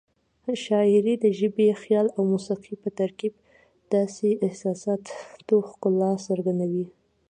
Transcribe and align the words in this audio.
شاعري 0.63 1.15
د 1.23 1.25
ژبې، 1.39 1.67
خیال 1.81 2.07
او 2.15 2.21
موسيقۍ 2.33 2.75
په 2.83 2.89
ترکیب 2.99 3.33
د 3.91 3.93
احساساتو 4.47 5.55
ښکلا 5.69 6.11
څرګندوي. 6.27 6.85